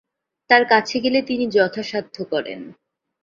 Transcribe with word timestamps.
তাঁর 0.49 0.63
কাছে 0.69 0.95
গেলে 0.99 1.19
তিনি 1.21 1.45
যথাসাধ্য 1.55 2.15
করেন। 2.31 2.59